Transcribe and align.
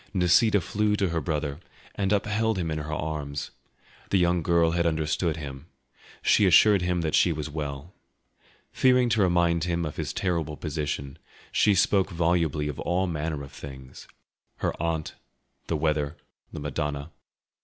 Nisida 0.15 0.61
flew 0.61 0.95
to 0.95 1.09
her 1.09 1.21
brother 1.21 1.59
and 1.93 2.11
upheld 2.11 2.57
him 2.57 2.71
in 2.71 2.79
her 2.79 2.91
arms. 2.91 3.51
The 4.09 4.17
young 4.17 4.41
girl 4.41 4.71
had 4.71 4.87
understood 4.87 5.37
him; 5.37 5.67
she 6.23 6.47
assured 6.47 6.81
him 6.81 7.01
that 7.01 7.13
she 7.13 7.31
was 7.31 7.51
well. 7.51 7.93
Fearing 8.71 9.09
to 9.09 9.21
remind 9.21 9.65
him 9.65 9.85
of 9.85 9.97
his 9.97 10.11
terrible 10.11 10.57
position, 10.57 11.19
she 11.51 11.75
spoke 11.75 12.09
volubly 12.09 12.67
of 12.67 12.79
all 12.79 13.05
manner 13.05 13.43
of 13.43 13.51
things—her 13.51 14.73
aunt, 14.81 15.13
the 15.67 15.77
weather, 15.77 16.17
the 16.51 16.59
Madonna. 16.59 17.11